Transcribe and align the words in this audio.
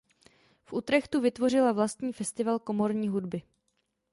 V 0.63 0.73
Utrechtu 0.73 1.21
vytvořila 1.21 1.71
vlastní 1.71 2.13
festival 2.13 2.59
komorní 2.59 3.09
hudby. 3.09 3.41